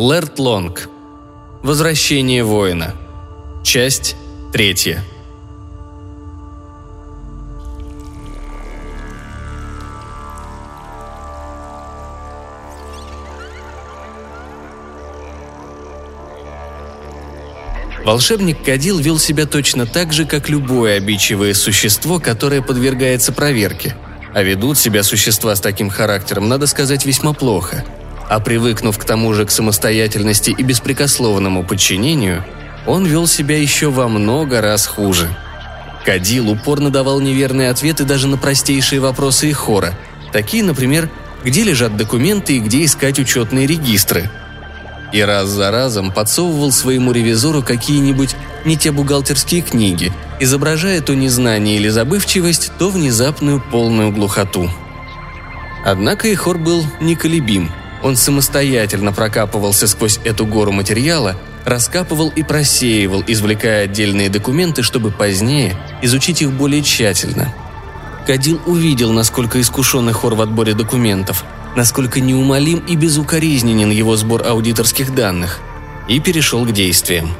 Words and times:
Лэрт 0.00 0.38
Лонг. 0.38 0.88
Возвращение 1.62 2.42
воина. 2.42 2.96
Часть 3.62 4.16
третья. 4.50 5.04
Волшебник 18.02 18.64
Кадил 18.64 18.98
вел 19.00 19.18
себя 19.18 19.44
точно 19.44 19.84
так 19.84 20.14
же, 20.14 20.24
как 20.24 20.48
любое 20.48 20.96
обидчивое 20.96 21.52
существо, 21.52 22.18
которое 22.18 22.62
подвергается 22.62 23.32
проверке. 23.32 23.94
А 24.32 24.42
ведут 24.42 24.78
себя 24.78 25.02
существа 25.02 25.54
с 25.54 25.60
таким 25.60 25.90
характером, 25.90 26.48
надо 26.48 26.66
сказать, 26.66 27.04
весьма 27.04 27.34
плохо. 27.34 27.84
А 28.30 28.40
привыкнув 28.40 28.96
к 28.96 29.04
тому 29.04 29.34
же 29.34 29.44
к 29.44 29.50
самостоятельности 29.50 30.54
и 30.56 30.62
беспрекословному 30.62 31.64
подчинению, 31.64 32.42
он 32.86 33.04
вел 33.04 33.26
себя 33.26 33.58
еще 33.58 33.90
во 33.90 34.08
много 34.08 34.62
раз 34.62 34.86
хуже. 34.86 35.28
Кадил 36.06 36.48
упорно 36.48 36.88
давал 36.88 37.20
неверные 37.20 37.68
ответы 37.68 38.04
даже 38.04 38.26
на 38.26 38.38
простейшие 38.38 39.00
вопросы 39.02 39.52
хора, 39.52 39.92
такие, 40.32 40.64
например, 40.64 41.10
где 41.44 41.62
лежат 41.62 41.98
документы 41.98 42.56
и 42.56 42.60
где 42.60 42.86
искать 42.86 43.18
учетные 43.18 43.66
регистры– 43.66 44.30
и 45.12 45.20
раз 45.20 45.48
за 45.48 45.70
разом 45.70 46.12
подсовывал 46.12 46.72
своему 46.72 47.12
ревизору 47.12 47.62
какие-нибудь 47.62 48.36
не 48.64 48.76
те 48.76 48.92
бухгалтерские 48.92 49.62
книги, 49.62 50.12
изображая 50.38 51.00
то 51.00 51.14
незнание 51.14 51.76
или 51.76 51.88
забывчивость, 51.88 52.72
то 52.78 52.90
внезапную 52.90 53.60
полную 53.60 54.12
глухоту. 54.12 54.70
Однако 55.84 56.32
Ихор 56.32 56.58
был 56.58 56.84
неколебим. 57.00 57.70
Он 58.02 58.16
самостоятельно 58.16 59.12
прокапывался 59.12 59.86
сквозь 59.86 60.20
эту 60.24 60.46
гору 60.46 60.72
материала, 60.72 61.36
раскапывал 61.64 62.30
и 62.34 62.42
просеивал, 62.42 63.22
извлекая 63.26 63.84
отдельные 63.84 64.30
документы, 64.30 64.82
чтобы 64.82 65.10
позднее 65.10 65.76
изучить 66.02 66.42
их 66.42 66.52
более 66.52 66.82
тщательно. 66.82 67.54
Кадил 68.26 68.60
увидел, 68.66 69.12
насколько 69.12 69.60
искушенный 69.60 70.12
хор 70.12 70.34
в 70.34 70.40
отборе 70.40 70.74
документов– 70.74 71.44
насколько 71.76 72.20
неумолим 72.20 72.80
и 72.86 72.96
безукоризненен 72.96 73.90
его 73.90 74.16
сбор 74.16 74.46
аудиторских 74.46 75.14
данных, 75.14 75.60
и 76.08 76.20
перешел 76.20 76.64
к 76.64 76.72
действиям. 76.72 77.30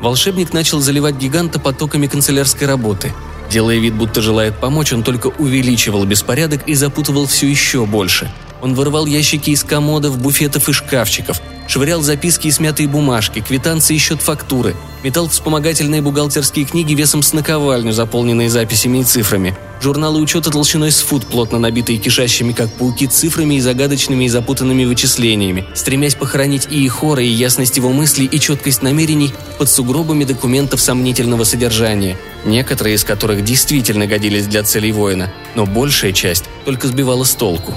Волшебник 0.00 0.52
начал 0.52 0.80
заливать 0.80 1.16
гиганта 1.16 1.60
потоками 1.60 2.06
канцелярской 2.06 2.66
работы. 2.66 3.12
Делая 3.50 3.78
вид, 3.78 3.94
будто 3.94 4.22
желает 4.22 4.58
помочь, 4.58 4.92
он 4.92 5.02
только 5.02 5.28
увеличивал 5.28 6.04
беспорядок 6.04 6.66
и 6.66 6.74
запутывал 6.74 7.26
все 7.26 7.48
еще 7.48 7.84
больше. 7.84 8.30
Он 8.62 8.74
вырывал 8.74 9.06
ящики 9.06 9.50
из 9.50 9.64
комодов, 9.64 10.18
буфетов 10.18 10.68
и 10.68 10.72
шкафчиков, 10.72 11.40
швырял 11.66 12.02
записки 12.02 12.48
и 12.48 12.50
смятые 12.50 12.88
бумажки, 12.88 13.40
квитанции 13.40 13.96
и 13.96 13.98
счет-фактуры, 13.98 14.74
метал 15.02 15.28
вспомогательные 15.28 16.02
бухгалтерские 16.02 16.66
книги 16.66 16.94
весом 16.94 17.22
с 17.22 17.32
наковальню, 17.32 17.92
заполненные 17.92 18.50
записями 18.50 18.98
и 18.98 19.04
цифрами, 19.04 19.56
журналы 19.80 20.20
учета 20.20 20.50
толщиной 20.50 20.90
с 20.90 21.00
фут, 21.00 21.26
плотно 21.26 21.58
набитые 21.58 21.98
кишащими, 21.98 22.52
как 22.52 22.70
пауки, 22.72 23.06
цифрами 23.06 23.54
и 23.54 23.60
загадочными 23.60 24.24
и 24.24 24.28
запутанными 24.28 24.84
вычислениями, 24.84 25.64
стремясь 25.74 26.14
похоронить 26.14 26.68
и 26.70 26.86
хора, 26.88 27.22
и 27.22 27.28
ясность 27.28 27.76
его 27.76 27.90
мыслей, 27.90 28.26
и 28.26 28.38
четкость 28.38 28.82
намерений 28.82 29.32
под 29.58 29.70
сугробами 29.70 30.24
документов 30.24 30.80
сомнительного 30.80 31.44
содержания, 31.44 32.18
некоторые 32.44 32.96
из 32.96 33.04
которых 33.04 33.44
действительно 33.44 34.06
годились 34.06 34.46
для 34.46 34.62
целей 34.64 34.92
воина, 34.92 35.32
но 35.54 35.66
большая 35.66 36.12
часть 36.12 36.44
только 36.64 36.88
сбивала 36.88 37.24
с 37.24 37.34
толку. 37.34 37.74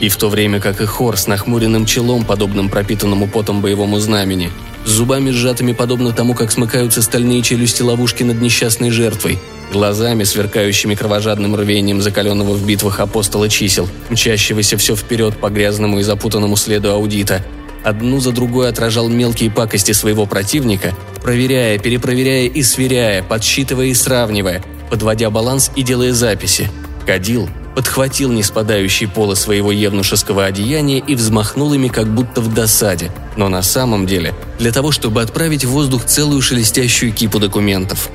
И 0.00 0.08
в 0.08 0.16
то 0.16 0.28
время 0.28 0.60
как 0.60 0.80
и 0.80 0.86
хор 0.86 1.16
с 1.16 1.26
нахмуренным 1.26 1.84
челом, 1.84 2.24
подобным 2.24 2.70
пропитанному 2.70 3.28
потом 3.28 3.60
боевому 3.60 3.98
знамени, 4.00 4.50
с 4.86 4.90
зубами 4.90 5.30
сжатыми 5.30 5.72
подобно 5.72 6.12
тому, 6.12 6.34
как 6.34 6.50
смыкаются 6.50 7.02
стальные 7.02 7.42
челюсти 7.42 7.82
ловушки 7.82 8.22
над 8.22 8.40
несчастной 8.40 8.90
жертвой, 8.90 9.38
глазами, 9.70 10.24
сверкающими 10.24 10.94
кровожадным 10.94 11.54
рвением 11.54 12.00
закаленного 12.00 12.54
в 12.54 12.66
битвах 12.66 13.00
апостола 13.00 13.50
чисел, 13.50 13.88
мчащегося 14.08 14.78
все 14.78 14.96
вперед 14.96 15.36
по 15.36 15.50
грязному 15.50 16.00
и 16.00 16.02
запутанному 16.02 16.56
следу 16.56 16.90
аудита, 16.92 17.44
одну 17.84 18.20
за 18.20 18.32
другой 18.32 18.70
отражал 18.70 19.08
мелкие 19.08 19.50
пакости 19.50 19.92
своего 19.92 20.24
противника, 20.24 20.94
проверяя, 21.22 21.78
перепроверяя 21.78 22.46
и 22.46 22.62
сверяя, 22.62 23.22
подсчитывая 23.22 23.86
и 23.86 23.94
сравнивая, 23.94 24.62
подводя 24.88 25.28
баланс 25.28 25.70
и 25.76 25.82
делая 25.82 26.12
записи. 26.12 26.70
Кадил 27.06 27.50
подхватил 27.74 28.32
неспадающие 28.32 29.08
полы 29.08 29.36
своего 29.36 29.72
евнушеского 29.72 30.44
одеяния 30.44 30.98
и 30.98 31.14
взмахнул 31.14 31.72
ими 31.72 31.88
как 31.88 32.06
будто 32.06 32.40
в 32.40 32.52
досаде, 32.52 33.10
но 33.36 33.48
на 33.48 33.62
самом 33.62 34.06
деле 34.06 34.34
для 34.58 34.72
того, 34.72 34.92
чтобы 34.92 35.22
отправить 35.22 35.64
в 35.64 35.70
воздух 35.70 36.04
целую 36.04 36.42
шелестящую 36.42 37.12
кипу 37.12 37.38
документов. 37.38 38.10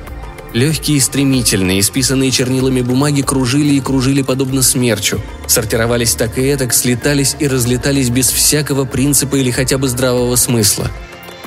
Легкие 0.52 0.96
и 0.96 1.00
стремительные, 1.00 1.80
исписанные 1.80 2.30
чернилами 2.30 2.80
бумаги 2.80 3.20
кружили 3.20 3.74
и 3.74 3.80
кружили 3.80 4.22
подобно 4.22 4.62
смерчу, 4.62 5.20
сортировались 5.46 6.14
так 6.14 6.38
и 6.38 6.42
этак, 6.42 6.72
слетались 6.72 7.36
и 7.38 7.46
разлетались 7.46 8.08
без 8.08 8.30
всякого 8.30 8.84
принципа 8.84 9.36
или 9.36 9.50
хотя 9.50 9.76
бы 9.76 9.88
здравого 9.88 10.36
смысла– 10.36 10.90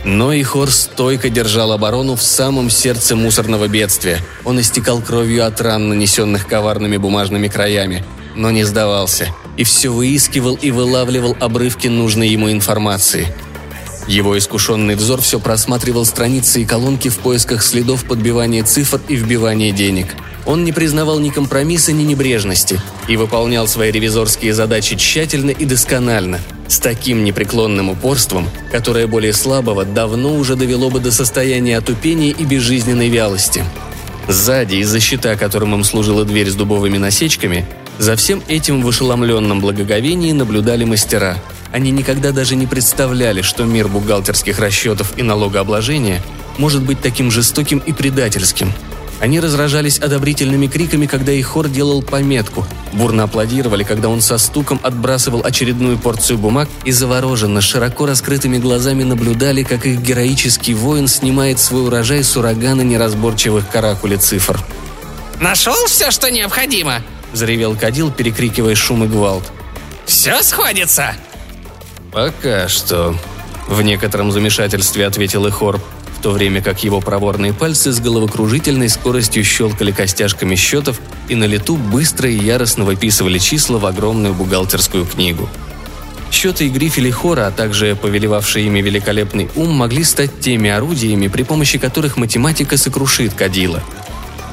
но 0.04 0.34
и 0.34 0.44
Хор 0.44 0.72
стойко 0.72 1.30
держал 1.30 1.72
оборону 1.72 2.16
в 2.16 2.22
самом 2.22 2.70
сердце 2.70 3.16
мусорного 3.16 3.68
бедствия. 3.68 4.20
Он 4.46 4.60
истекал 4.60 5.02
кровью 5.02 5.46
от 5.46 5.60
ран, 5.62 5.90
нанесенных 5.90 6.48
коварными 6.48 6.98
бумажными 6.98 7.48
краями, 7.48 8.04
но 8.36 8.52
не 8.52 8.64
сдавался 8.64 9.28
и 9.58 9.64
все 9.64 9.90
выискивал 9.90 10.56
и 10.56 10.72
вылавливал 10.72 11.36
обрывки 11.40 11.88
нужной 11.88 12.30
ему 12.30 12.50
информации. 12.50 13.28
Его 14.08 14.38
искушенный 14.38 14.96
взор 14.96 15.22
все 15.22 15.40
просматривал 15.40 16.06
страницы 16.06 16.62
и 16.62 16.66
колонки 16.66 17.10
в 17.10 17.18
поисках 17.18 17.62
следов 17.62 18.06
подбивания 18.06 18.64
цифр 18.64 19.02
и 19.10 19.16
вбивания 19.16 19.72
денег– 19.72 20.16
он 20.50 20.64
не 20.64 20.72
признавал 20.72 21.20
ни 21.20 21.30
компромисса, 21.30 21.92
ни 21.94 22.02
небрежности 22.02 22.82
и 23.08 23.18
выполнял 23.18 23.68
свои 23.68 23.92
ревизорские 23.92 24.54
задачи 24.54 24.96
тщательно 24.96 25.52
и 25.52 25.64
досконально, 25.64 26.40
с 26.70 26.80
таким 26.80 27.26
непреклонным 27.26 27.90
упорством, 27.90 28.48
которое 28.72 29.08
более 29.08 29.34
слабого 29.34 29.84
давно 29.84 30.36
уже 30.36 30.56
довело 30.56 30.90
бы 30.90 31.00
до 31.00 31.12
состояния 31.12 31.78
отупения 31.78 32.32
и 32.32 32.46
безжизненной 32.46 33.10
вялости. 33.10 33.66
Сзади, 34.28 34.76
из-за 34.76 35.00
щита, 35.00 35.36
которым 35.36 35.74
им 35.74 35.84
служила 35.84 36.24
дверь 36.24 36.50
с 36.50 36.56
дубовыми 36.56 36.98
насечками, 36.98 37.66
за 37.98 38.16
всем 38.16 38.42
этим 38.48 38.82
в 38.82 38.88
ошеломленном 38.88 39.60
благоговении 39.60 40.32
наблюдали 40.32 40.86
мастера. 40.86 41.38
Они 41.72 41.92
никогда 41.92 42.32
даже 42.32 42.56
не 42.56 42.68
представляли, 42.68 43.42
что 43.42 43.66
мир 43.66 43.88
бухгалтерских 43.88 44.60
расчетов 44.60 45.18
и 45.18 45.24
налогообложения 45.24 46.22
может 46.58 46.84
быть 46.84 47.02
таким 47.02 47.32
жестоким 47.32 47.80
и 47.80 47.92
предательским– 47.92 48.72
они 49.20 49.40
разражались 49.40 50.00
одобрительными 50.00 50.68
криками, 50.68 51.06
когда 51.06 51.32
их 51.32 51.48
хор 51.48 51.68
делал 51.68 52.02
пометку, 52.02 52.66
бурно 52.94 53.24
аплодировали, 53.24 53.84
когда 53.84 54.08
он 54.10 54.22
со 54.22 54.38
стуком 54.38 54.80
отбрасывал 54.82 55.42
очередную 55.44 55.98
порцию 55.98 56.38
бумаг 56.38 56.70
и 56.86 56.92
завороженно, 56.92 57.60
широко 57.62 58.06
раскрытыми 58.06 58.58
глазами 58.58 59.04
наблюдали, 59.04 59.64
как 59.64 59.86
их 59.86 60.02
героический 60.02 60.74
воин 60.74 61.08
снимает 61.08 61.60
свой 61.60 61.86
урожай 61.86 62.24
с 62.24 62.38
урагана 62.38 62.82
неразборчивых 62.82 63.70
каракули 63.70 64.16
цифр. 64.16 64.60
«Нашел 65.42 65.86
все, 65.88 66.12
что 66.12 66.32
необходимо?»– 66.32 67.02
заревел 67.34 67.76
Кадил, 67.76 68.12
перекрикивая 68.12 68.76
шум 68.76 69.04
и 69.04 69.08
гвалт. 69.08 69.44
«Все 70.06 70.42
сходится?» 70.44 71.14
«Пока 72.12 72.68
что»,– 72.68 73.16
в 73.68 73.82
некотором 73.82 74.32
замешательстве 74.32 75.06
ответил 75.06 75.48
Ихор 75.48 75.80
в 76.20 76.22
то 76.22 76.32
время 76.32 76.62
как 76.62 76.84
его 76.84 77.00
проворные 77.00 77.54
пальцы 77.54 77.94
с 77.94 78.02
головокружительной 78.02 78.90
скоростью 78.90 79.46
щелкали 79.46 79.92
костяшками 79.92 80.56
счетов 80.56 81.00
и 81.30 81.36
на 81.36 81.46
лету 81.46 81.78
быстро 81.78 82.30
и 82.30 82.38
яростно 82.38 82.84
выписывали 82.84 83.38
числа 83.38 83.78
в 83.78 83.86
огромную 83.86 84.34
бухгалтерскую 84.34 85.06
книгу. 85.06 85.48
Счеты 86.30 86.68
и 86.68 86.70
грифели 86.70 87.10
хора, 87.10 87.48
а 87.48 87.52
также 87.52 87.96
повелевавшие 87.96 88.66
ими 88.66 88.82
великолепный 88.82 89.50
ум, 89.56 89.70
могли 89.70 90.04
стать 90.04 90.42
теми 90.42 90.70
орудиями, 90.70 91.30
при 91.30 91.44
помощи 91.44 91.78
которых 91.78 92.18
математика 92.18 92.76
сокрушит 92.76 93.34
Кадила. 93.34 93.82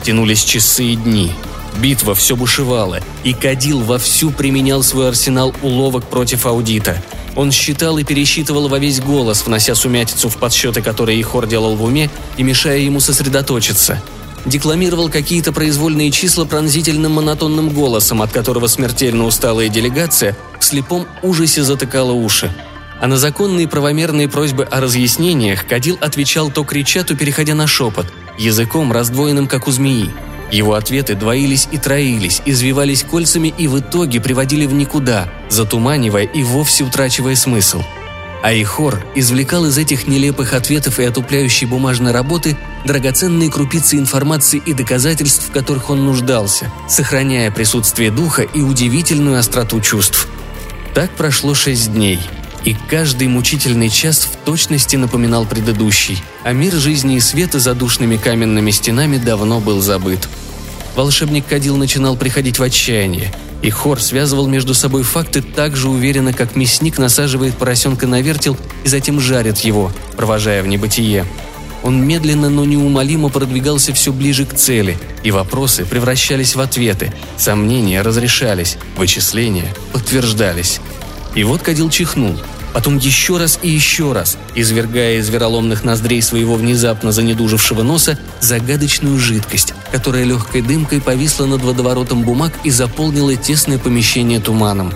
Тянулись 0.04 0.44
часы 0.44 0.84
и 0.84 0.94
дни. 0.96 1.32
Битва 1.81 2.14
все 2.14 2.37
бушевала, 2.37 3.00
и 3.25 3.32
Кадил 3.32 3.81
вовсю 3.81 4.31
применял 4.31 4.82
свой 4.82 5.08
арсенал 5.08 5.55
уловок 5.62 6.05
против 6.05 6.46
аудита– 6.46 7.02
он 7.37 7.52
считал 7.52 7.99
и 7.99 8.05
пересчитывал 8.05 8.69
во 8.69 8.78
весь 8.78 9.00
голос, 9.00 9.44
внося 9.46 9.75
сумятицу 9.75 10.31
в 10.31 10.38
подсчеты, 10.38 10.81
которые 10.81 11.20
Ихор 11.20 11.46
делал 11.46 11.76
в 11.76 11.84
уме, 11.84 12.11
и 12.38 12.43
мешая 12.43 12.78
ему 12.78 12.99
сосредоточиться. 12.99 14.02
Декламировал 14.46 15.11
какие-то 15.11 15.52
произвольные 15.52 16.11
числа 16.11 16.46
пронзительным 16.46 17.12
монотонным 17.12 17.69
голосом, 17.70 18.23
от 18.23 18.32
которого 18.32 18.69
смертельно 18.69 19.26
усталая 19.26 19.69
делегация 19.69 20.37
в 20.58 20.64
слепом 20.64 21.06
ужасе 21.23 21.62
затыкала 21.62 22.12
уши. 22.12 22.50
А 23.00 23.06
на 23.06 23.19
законные 23.19 23.69
правомерные 23.69 24.28
просьбы 24.28 24.64
о 24.64 24.81
разъяснениях 24.81 25.67
Кадил 25.67 25.99
отвечал 26.00 26.50
то 26.50 26.64
крича, 26.64 27.02
то 27.02 27.14
переходя 27.14 27.55
на 27.55 27.67
шепот, 27.67 28.06
языком 28.38 28.93
раздвоенным, 28.93 29.46
как 29.46 29.69
у 29.69 29.73
змеи– 29.73 30.11
его 30.50 30.75
ответы 30.75 31.14
двоились 31.14 31.69
и 31.72 31.78
троились, 31.78 32.43
извивались 32.44 33.02
кольцами 33.02 33.52
и 33.56 33.66
в 33.66 33.78
итоге 33.81 34.20
приводили 34.20 34.66
в 34.66 34.72
никуда, 34.72 35.28
затуманивая 35.48 36.25
и 36.25 36.43
вовсе 36.43 36.84
утрачивая 36.84 37.34
смысл. 37.34 37.82
а 38.43 38.52
Ихор 38.52 39.04
извлекал 39.16 39.66
из 39.66 39.76
этих 39.76 40.06
нелепых 40.06 40.52
ответов 40.54 41.00
и 41.00 41.04
отупляющей 41.04 41.66
бумажной 41.66 42.12
работы 42.12 42.56
драгоценные 42.84 43.50
крупицы 43.50 43.96
информации 43.96 44.62
и 44.64 44.72
доказательств, 44.72 45.48
в 45.48 45.52
которых 45.52 45.90
он 45.90 46.04
нуждался, 46.04 46.70
сохраняя 46.88 47.50
присутствие 47.50 48.10
духа 48.12 48.42
и 48.42 48.60
удивительную 48.60 49.38
остроту 49.38 49.81
чувств. 49.81 50.28
Так 50.94 51.10
прошло 51.10 51.54
шесть 51.54 51.92
дней, 51.92 52.20
и 52.66 52.76
каждый 52.90 53.28
мучительный 53.28 53.88
час 53.88 54.28
в 54.30 54.44
точности 54.44 54.96
напоминал 54.96 55.46
предыдущий, 55.46 56.22
а 56.42 56.52
мир 56.52 56.74
жизни 56.74 57.16
и 57.16 57.20
света 57.20 57.60
за 57.60 57.74
душными 57.74 58.16
каменными 58.16 58.72
стенами 58.72 59.16
давно 59.16 59.60
был 59.60 59.80
забыт. 59.80 60.28
Волшебник 60.96 61.46
Кадил 61.46 61.76
начинал 61.76 62.16
приходить 62.16 62.58
в 62.58 62.62
отчаяние– 62.62 63.32
и 63.62 63.70
Хор 63.70 64.00
связывал 64.00 64.46
между 64.46 64.74
собой 64.74 65.02
факты 65.02 65.42
так 65.42 65.76
же 65.76 65.88
уверенно, 65.88 66.32
как 66.32 66.56
мясник 66.56 66.98
насаживает 66.98 67.56
поросенка 67.56 68.06
на 68.06 68.20
вертел 68.20 68.56
и 68.84 68.88
затем 68.88 69.18
жарит 69.18 69.58
его, 69.58 69.90
провожая 70.16 70.62
в 70.62 70.66
небытие. 70.66 71.24
Он 71.82 72.06
медленно, 72.06 72.50
но 72.50 72.64
неумолимо 72.64 73.28
продвигался 73.28 73.92
все 73.92 74.12
ближе 74.12 74.44
к 74.44 74.54
цели, 74.54 74.98
и 75.22 75.30
вопросы 75.30 75.84
превращались 75.84 76.54
в 76.54 76.60
ответы, 76.60 77.12
сомнения 77.36 78.02
разрешались, 78.02 78.76
вычисления 78.96 79.74
подтверждались. 79.92 80.80
И 81.34 81.42
вот 81.42 81.62
Кадил 81.62 81.90
чихнул– 81.90 82.38
потом 82.76 82.99
еще 82.99 83.38
раз 83.38 83.58
и 83.62 83.70
еще 83.70 84.12
раз, 84.12 84.37
извергая 84.55 85.17
из 85.17 85.31
вероломных 85.31 85.82
ноздрей 85.82 86.20
своего 86.20 86.56
внезапно 86.56 87.11
занедужившего 87.11 87.82
носа 87.82 88.19
загадочную 88.40 89.19
жидкость, 89.19 89.73
которая 89.90 90.25
легкой 90.25 90.61
дымкой 90.61 91.00
повисла 91.00 91.46
над 91.46 91.62
водоворотом 91.62 92.23
бумаг 92.23 92.52
и 92.64 92.70
заполнила 92.70 93.34
тесное 93.34 93.78
помещение 93.78 94.40
туманом. 94.40 94.93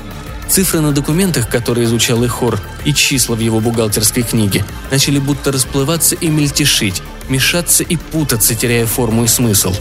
Цифры 0.47 0.81
на 0.81 0.93
документах, 0.93 1.49
которые 1.49 1.87
изучал 1.87 2.23
Ихор, 2.23 2.61
и 2.85 2.93
числа 2.93 3.35
в 3.35 3.41
его 3.41 3.61
бухгалтерской 3.61 4.25
книге, 4.25 4.62
начали 4.91 5.19
будто 5.19 5.50
расплываться 5.50 6.15
и 6.17 6.29
мельтешить, 6.29 7.03
мешаться 7.31 7.82
и 7.82 7.97
путаться, 7.97 8.55
теряя 8.55 8.85
форму 8.85 9.25
и 9.25 9.27
смысл. 9.27 9.75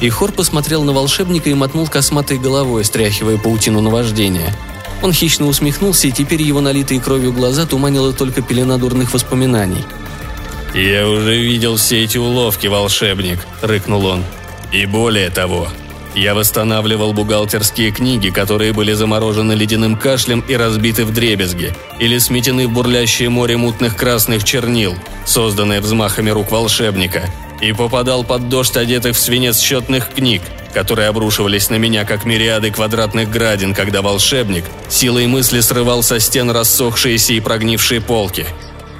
Ихор 0.00 0.32
посмотрел 0.32 0.82
на 0.82 0.92
волшебника 0.92 1.50
и 1.50 1.54
мотнул 1.54 1.86
косматой 1.86 2.36
головой, 2.36 2.84
стряхивая 2.84 3.38
паутину 3.38 3.80
наваждения– 3.80 4.52
он 5.04 5.12
хищно 5.12 5.46
усмехнулся, 5.46 6.08
и 6.08 6.12
теперь 6.12 6.42
его 6.42 6.60
налитые 6.62 6.98
кровью 6.98 7.32
глаза 7.32 7.66
туманила 7.66 8.12
только 8.12 8.40
пелена 8.40 8.78
дурных 8.78 9.12
воспоминаний. 9.12 9.84
«Я 10.74 11.06
уже 11.06 11.36
видел 11.36 11.76
все 11.76 12.02
эти 12.02 12.18
уловки, 12.18 12.66
волшебник»,— 12.66 13.46
рыкнул 13.62 14.06
он. 14.06 14.24
«И 14.72 14.86
более 14.86 15.30
того, 15.30 15.68
я 16.14 16.34
восстанавливал 16.34 17.12
бухгалтерские 17.12 17.92
книги, 17.92 18.30
которые 18.30 18.72
были 18.72 18.94
заморожены 18.94 19.52
ледяным 19.52 19.96
кашлем 19.96 20.42
и 20.48 20.54
разбиты 20.54 21.04
в 21.04 21.12
дребезги, 21.12 21.74
или 22.00 22.18
сметены 22.18 22.66
в 22.66 22.72
бурлящее 22.72 23.28
море 23.28 23.56
мутных 23.56 23.96
красных 23.96 24.42
чернил, 24.42 24.94
созданное 25.26 25.80
взмахами 25.80 26.30
рук 26.30 26.50
волшебника, 26.50 27.30
и 27.60 27.72
попадал 27.72 28.24
под 28.24 28.48
дождь 28.48 28.76
одетых 28.76 29.16
в 29.16 29.20
свинец 29.20 29.58
счетных 29.58 30.10
книг, 30.12 30.42
которые 30.72 31.08
обрушивались 31.08 31.70
на 31.70 31.76
меня, 31.76 32.04
как 32.04 32.24
мириады 32.24 32.70
квадратных 32.70 33.30
градин, 33.30 33.74
когда 33.74 34.02
волшебник 34.02 34.64
силой 34.88 35.26
мысли 35.26 35.60
срывал 35.60 36.02
со 36.02 36.18
стен 36.20 36.50
рассохшиеся 36.50 37.34
и 37.34 37.40
прогнившие 37.40 38.00
полки. 38.00 38.46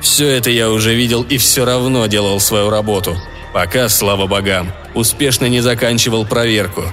Все 0.01 0.29
это 0.29 0.51
я 0.51 0.71
уже 0.71 0.95
видел 0.95 1.23
и 1.23 1.39
все 1.39 1.65
равно 1.65 2.07
делал 2.07 2.39
свою 2.39 2.71
работу, 2.71 3.17
пока, 3.53 3.89
слава 3.89 4.27
богам, 4.27 4.73
успешно 4.95 5.47
не 5.47 5.61
заканчивал 5.61 6.27
проверку. 6.27 6.85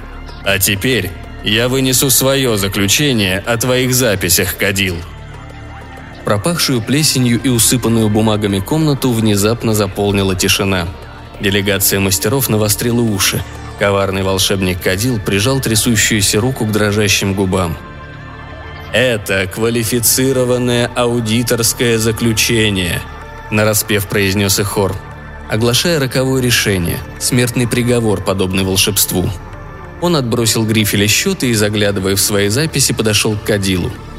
А 0.44 0.58
теперь 0.60 1.12
я 1.44 1.68
вынесу 1.68 2.10
свое 2.10 2.58
заключение 2.58 3.40
о 3.40 3.58
твоих 3.58 3.94
записях, 3.94 4.58
Кадил. 4.58 4.96
Пропахшую 6.26 6.82
плесенью 6.82 7.42
и 7.42 7.50
усыпанную 7.50 8.10
бумагами 8.10 8.60
комнату 8.60 9.12
внезапно 9.12 9.74
заполнила 9.74 10.36
тишина. 10.36 10.88
Делегация 11.42 12.00
мастеров 12.00 12.48
навострила 12.50 13.02
уши– 13.02 13.44
Коварный 13.82 14.22
волшебник 14.22 14.80
Кадил 14.80 15.20
прижал 15.20 15.60
трясущуюся 15.60 16.40
руку 16.40 16.68
к 16.68 16.72
дрожащим 16.72 17.34
губам. 17.34 17.76
«Это 18.94 19.48
квалифицированное 19.48 20.86
аудиторское 20.86 21.98
заключение»,– 21.98 23.02
нараспев 23.50 24.06
произнес 24.06 24.60
Эхор, 24.60 24.96
оглашая 25.50 26.00
роковое 26.00 26.44
решение, 26.44 27.00
смертный 27.20 27.68
приговор, 27.68 28.22
подобный 28.22 28.64
волшебству. 28.64 29.28
Он 30.00 30.16
отбросил 30.16 30.64
грифеля 30.64 31.08
счета 31.08 31.48
и, 31.48 31.54
заглядывая 31.56 32.16
в 32.16 32.22
свои 32.22 32.50
записи, 32.50 32.94
подошел 32.94 33.36
к 33.36 33.46
Кадилу– 33.46 33.92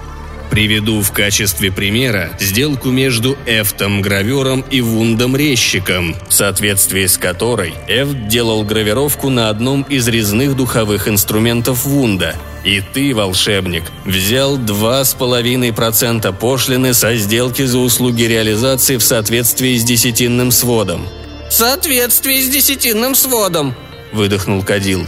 Приведу 0.52 1.00
в 1.00 1.12
качестве 1.12 1.72
примера 1.72 2.28
сделку 2.38 2.90
между 2.90 3.38
Эфтом 3.46 4.02
гравером 4.02 4.62
и 4.70 4.82
Вундом 4.82 5.34
резчиком, 5.34 6.14
в 6.28 6.34
соответствии 6.34 7.06
с 7.06 7.16
которой 7.16 7.72
Эфт 7.88 8.28
делал 8.28 8.62
гравировку 8.62 9.30
на 9.30 9.48
одном 9.48 9.80
из 9.80 10.06
резных 10.08 10.54
духовых 10.54 11.08
инструментов 11.08 11.86
Вунда. 11.86 12.36
И 12.66 12.82
ты, 12.82 13.14
волшебник, 13.14 13.84
взял 14.04 14.58
2,5% 14.58 16.30
пошлины 16.38 16.92
со 16.92 17.16
сделки 17.16 17.62
за 17.62 17.78
услуги 17.78 18.24
реализации 18.24 18.98
в 18.98 19.02
соответствии 19.02 19.78
с 19.78 19.84
десятинным 19.84 20.50
сводом. 20.50 21.08
«В 21.48 21.52
соответствии 21.54 22.42
с 22.42 22.50
десятинным 22.50 23.14
сводом»,– 23.14 23.74
выдохнул 24.12 24.62
Кадил. 24.62 25.06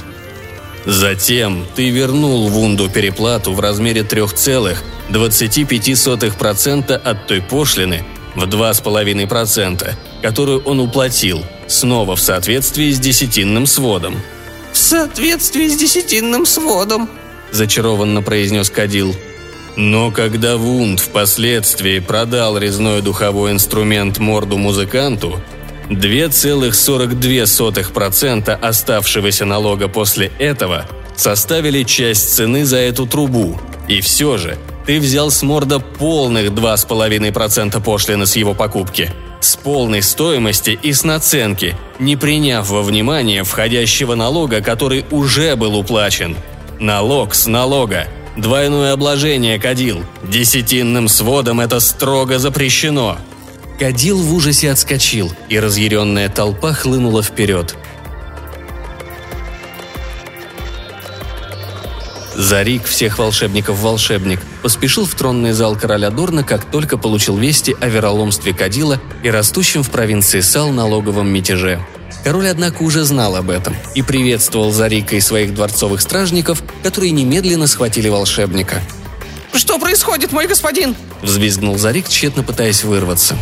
Затем 0.86 1.66
ты 1.74 1.90
вернул 1.90 2.48
Вунду 2.48 2.88
переплату 2.90 3.52
в 3.52 3.60
размере 3.60 4.02
3,25% 4.02 6.92
от 6.92 7.26
той 7.26 7.40
пошлины 7.40 8.04
в 8.34 8.44
2,5%, 8.44 9.94
которую 10.22 10.62
он 10.64 10.80
уплатил, 10.80 11.42
снова 11.66 12.16
в 12.16 12.20
соответствии 12.20 12.90
с 12.90 12.98
десятинным 12.98 13.66
сводом. 13.66 14.16
«В 14.72 14.76
соответствии 14.76 15.68
с 15.68 15.76
десятинным 15.76 16.46
сводом»,– 16.46 17.08
зачарованно 17.52 18.22
произнес 18.22 18.70
Кадил. 18.70 19.14
Но 19.76 20.12
когда 20.12 20.56
Вунд 20.56 21.00
впоследствии 21.00 21.98
продал 21.98 22.56
резной 22.58 23.02
духовой 23.02 23.50
инструмент 23.52 24.18
морду 24.18 24.56
музыканту, 24.56 25.40
2,42% 25.90 28.50
оставшегося 28.50 29.44
налога 29.44 29.88
после 29.88 30.32
этого 30.38 30.86
составили 31.16 31.82
часть 31.82 32.34
цены 32.34 32.64
за 32.64 32.78
эту 32.78 33.06
трубу. 33.06 33.60
И 33.86 34.00
все 34.00 34.38
же 34.38 34.56
ты 34.86 35.00
взял 35.00 35.30
с 35.30 35.42
морда 35.42 35.78
полных 35.78 36.50
2,5% 36.50 37.82
пошлины 37.82 38.26
с 38.26 38.36
его 38.36 38.54
покупки. 38.54 39.10
С 39.40 39.56
полной 39.56 40.02
стоимости 40.02 40.78
и 40.82 40.92
с 40.92 41.04
наценки, 41.04 41.76
не 41.98 42.16
приняв 42.16 42.68
во 42.68 42.82
внимание 42.82 43.44
входящего 43.44 44.14
налога, 44.14 44.62
который 44.62 45.04
уже 45.10 45.56
был 45.56 45.76
уплачен. 45.76 46.36
Налог 46.80 47.34
с 47.34 47.46
налога. 47.46 48.08
Двойное 48.36 48.94
обложение 48.94 49.58
кадил. 49.58 50.02
Десятинным 50.22 51.08
сводом 51.08 51.60
это 51.60 51.78
строго 51.80 52.38
запрещено. 52.38 53.18
Кадил 53.78 54.18
в 54.18 54.32
ужасе 54.32 54.70
отскочил, 54.70 55.32
и 55.48 55.58
разъяренная 55.58 56.28
толпа 56.28 56.72
хлынула 56.72 57.22
вперед. 57.22 57.74
Зарик, 62.36 62.84
всех 62.84 63.18
волшебников 63.18 63.80
волшебник, 63.80 64.40
поспешил 64.62 65.06
в 65.06 65.14
тронный 65.14 65.52
зал 65.52 65.76
короля 65.76 66.10
Дорна, 66.10 66.44
как 66.44 66.64
только 66.64 66.98
получил 66.98 67.36
вести 67.36 67.76
о 67.80 67.88
вероломстве 67.88 68.52
Кадила 68.52 69.00
и 69.22 69.30
растущем 69.30 69.82
в 69.82 69.90
провинции 69.90 70.40
Сал 70.40 70.70
налоговом 70.70 71.28
мятеже. 71.28 71.80
Король, 72.22 72.48
однако, 72.48 72.82
уже 72.82 73.04
знал 73.04 73.36
об 73.36 73.50
этом 73.50 73.76
и 73.94 74.02
приветствовал 74.02 74.72
Зарика 74.72 75.16
и 75.16 75.20
своих 75.20 75.54
дворцовых 75.54 76.00
стражников, 76.00 76.62
которые 76.82 77.12
немедленно 77.12 77.66
схватили 77.66 78.08
волшебника. 78.08 78.80
«Что 79.52 79.78
происходит, 79.78 80.32
мой 80.32 80.46
господин?»– 80.48 80.96
взвизгнул 81.22 81.78
Зарик, 81.78 82.08
тщетно 82.08 82.42
пытаясь 82.42 82.82
вырваться. 82.82 83.36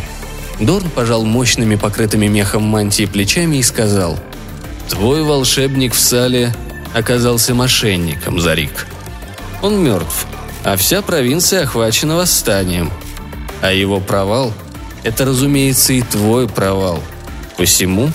Дорн 0.59 0.89
пожал 0.89 1.25
мощными 1.25 1.75
покрытыми 1.75 2.27
мехом 2.27 2.63
мантии 2.63 3.05
плечами 3.05 3.57
и 3.57 3.63
сказал 3.63 4.19
«Твой 4.89 5.23
волшебник 5.23 5.93
в 5.93 5.99
сале 5.99 6.53
оказался 6.93 7.55
мошенником, 7.55 8.39
Зарик. 8.39 8.87
Он 9.61 9.83
мертв, 9.83 10.27
а 10.63 10.77
вся 10.77 11.01
провинция 11.01 11.63
охвачена 11.63 12.15
восстанием. 12.15 12.91
А 13.61 13.71
его 13.71 13.99
провал– 13.99 14.53
это, 15.03 15.25
разумеется, 15.25 15.93
и 15.93 16.01
твой 16.01 16.47
провал. 16.47 17.01
Посему 17.57 18.11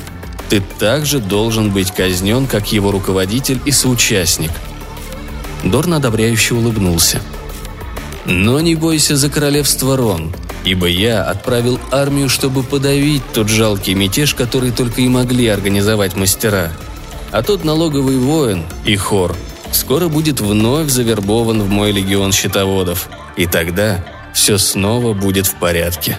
ты 0.48 0.62
также 0.78 1.18
должен 1.18 1.70
быть 1.70 1.90
казнен, 1.90 2.46
как 2.46 2.72
его 2.72 2.92
руководитель 2.92 3.60
и 3.64 3.72
соучастник». 3.72 4.52
Дорн 5.64 5.94
одобряюще 5.94 6.54
улыбнулся. 6.54 7.20
«Но 8.26 8.60
не 8.60 8.76
бойся 8.76 9.16
за 9.16 9.28
королевство 9.28 9.96
Рон 9.96 10.32
ибо 10.64 10.86
я 10.86 11.22
отправил 11.22 11.78
армию, 11.90 12.28
чтобы 12.28 12.62
подавить 12.62 13.22
тот 13.32 13.48
жалкий 13.48 13.94
мятеж, 13.94 14.34
который 14.34 14.70
только 14.70 15.00
и 15.00 15.08
могли 15.08 15.48
организовать 15.48 16.16
мастера. 16.16 16.70
А 17.30 17.42
тот 17.42 17.64
налоговый 17.64 18.18
воин 18.18 18.64
и 18.84 18.96
хор 18.96 19.34
скоро 19.72 20.08
будет 20.08 20.40
вновь 20.40 20.88
завербован 20.88 21.62
в 21.62 21.68
мой 21.68 21.92
легион 21.92 22.32
щитоводов, 22.32 23.08
и 23.36 23.46
тогда 23.46 24.04
все 24.34 24.58
снова 24.58 25.12
будет 25.12 25.46
в 25.46 25.54
порядке. 25.56 26.18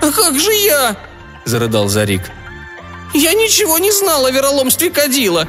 А 0.00 0.10
как 0.10 0.38
же 0.38 0.52
я?»– 0.52 0.96
зарыдал 1.44 1.88
Зарик. 1.88 2.22
«Я 3.12 3.32
ничего 3.32 3.78
не 3.78 3.90
знал 3.90 4.26
о 4.26 4.30
вероломстве 4.30 4.90
Кадила!» 4.90 5.48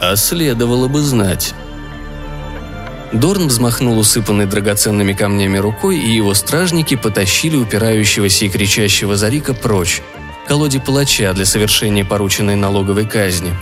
«А 0.00 0.16
следовало 0.16 0.88
бы 0.88 1.00
знать». 1.00 1.54
Дорн 3.16 3.48
взмахнул 3.48 3.98
усыпанной 3.98 4.44
драгоценными 4.44 5.14
камнями 5.14 5.56
рукой, 5.56 5.98
и 5.98 6.10
его 6.10 6.34
стражники 6.34 6.96
потащили 6.96 7.56
упирающегося 7.56 8.44
и 8.44 8.48
кричащего 8.50 9.16
Зарика 9.16 9.54
прочь, 9.54 10.02
колоде 10.46 10.80
палача 10.80 11.32
для 11.32 11.46
совершения 11.46 12.04
порученной 12.04 12.56
налоговой 12.56 13.06
казни. 13.06 13.54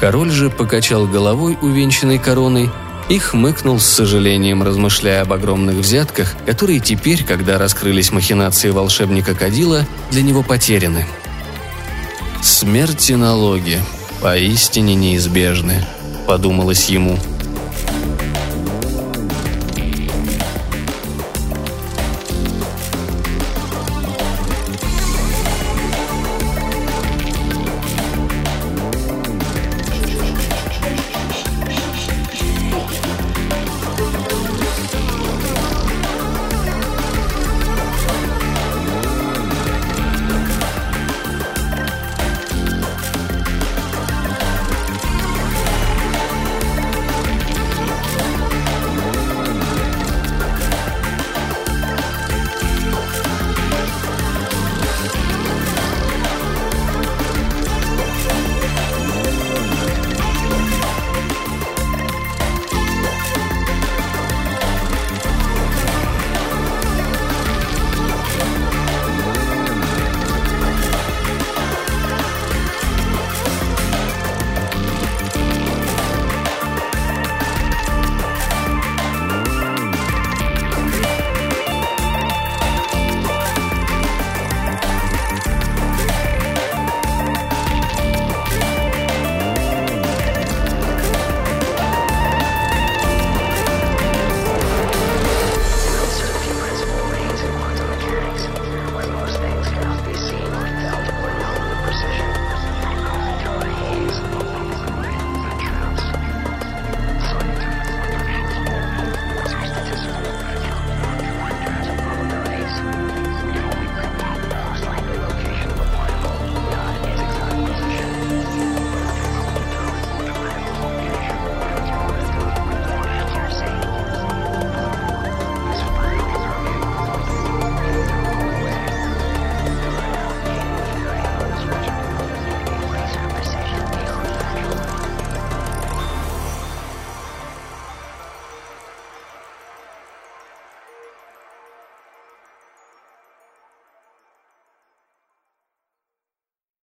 Король 0.00 0.30
же 0.30 0.48
покачал 0.48 1.06
головой, 1.06 1.58
увенчанной 1.60 2.18
короной, 2.18 2.70
и 3.10 3.18
хмыкнул 3.18 3.78
с 3.78 3.84
сожалением, 3.84 4.62
размышляя 4.62 5.22
об 5.22 5.32
огромных 5.34 5.76
взятках, 5.76 6.34
которые 6.46 6.80
теперь, 6.80 7.22
когда 7.22 7.58
раскрылись 7.58 8.12
махинации 8.12 8.70
волшебника 8.70 9.34
Кадила, 9.34 9.84
для 10.10 10.22
него 10.22 10.42
потеряны. 10.42 11.06
«Смерть 12.42 13.10
и 13.10 13.16
налоги 13.16 13.78
поистине 14.22 14.94
неизбежны»,— 14.94 15.84
подумалось 16.26 16.88
ему.— 16.88 17.18